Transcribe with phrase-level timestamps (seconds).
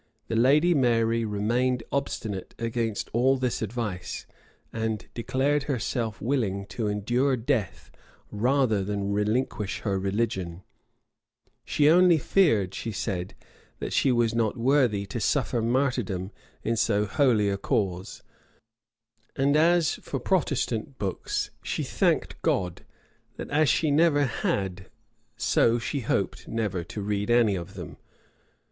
[0.29, 4.25] []The lady Mary remained obstinate against all this advice,
[4.73, 7.91] and declared herself willing to endure death
[8.31, 10.63] rather than relinquish her religion;
[11.63, 13.35] she only feared, she said,
[13.77, 16.31] that she was not worthy to suffer martyrdom
[16.63, 18.23] in so holy a cause:
[19.35, 22.83] and as for Protestant books, she thanked God,
[23.35, 24.89] that as she never had,
[25.37, 27.97] so she hoped never to read any of them.